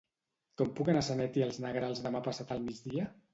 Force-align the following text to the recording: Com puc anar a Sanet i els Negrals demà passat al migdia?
Com 0.61 0.71
puc 0.79 0.89
anar 0.93 1.03
a 1.05 1.07
Sanet 1.09 1.37
i 1.41 1.43
els 1.49 1.61
Negrals 1.67 2.01
demà 2.07 2.23
passat 2.29 2.57
al 2.57 2.65
migdia? 2.73 3.07